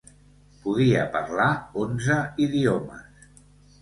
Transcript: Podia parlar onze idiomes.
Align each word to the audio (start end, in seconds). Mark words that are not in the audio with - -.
Podia 0.63 1.03
parlar 1.17 1.51
onze 1.85 2.17
idiomes. 2.47 3.29